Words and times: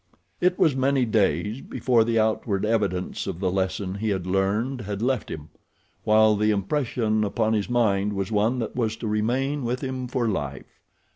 It 0.39 0.57
was 0.57 0.75
many 0.75 1.05
days 1.05 1.61
before 1.61 2.03
the 2.03 2.17
outward 2.17 2.65
evidence 2.65 3.27
of 3.27 3.39
the 3.39 3.51
lesson 3.51 3.93
he 3.93 4.09
had 4.09 4.25
learned 4.25 4.81
had 4.81 4.99
left 4.99 5.29
him; 5.29 5.49
while 6.05 6.35
the 6.35 6.49
impression 6.49 7.23
upon 7.23 7.53
his 7.53 7.69
mind 7.69 8.13
was 8.13 8.31
one 8.31 8.57
that 8.57 8.75
was 8.75 8.95
to 8.95 9.07
remain 9.07 9.63
with 9.63 9.83
him 9.83 10.07
for 10.07 10.27
life. 10.27 10.79